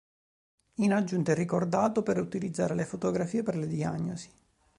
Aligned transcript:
In 0.77 0.93
aggiunta 0.93 1.33
è 1.33 1.35
ricordato 1.35 2.01
per 2.01 2.19
utilizzare 2.19 2.73
le 2.73 2.85
fotografie 2.85 3.43
per 3.43 3.55
le 3.55 3.67
diagnosi. 3.67 4.31